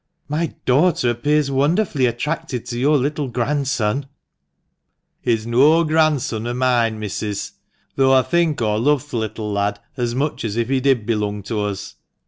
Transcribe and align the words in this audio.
"My 0.27 0.55
daughter 0.65 1.11
appears 1.11 1.51
wonderfully 1.51 2.07
attracted 2.07 2.65
to 2.65 2.79
your 2.79 2.97
little 2.97 3.27
grandson."" 3.27 4.07
He's 5.21 5.45
noa 5.45 5.85
gran'son 5.85 6.47
o' 6.47 6.55
moine, 6.55 6.97
Missis, 6.97 7.51
though 7.97 8.13
aw 8.13 8.23
think 8.23 8.63
aw 8.63 8.77
love 8.77 9.07
th' 9.07 9.13
little 9.13 9.51
lad 9.51 9.79
as 9.97 10.15
much 10.15 10.43
as 10.43 10.57
if 10.57 10.69
he 10.69 10.79
did 10.79 11.05
belung 11.05 11.43
to 11.43 11.59
us. 11.65 11.97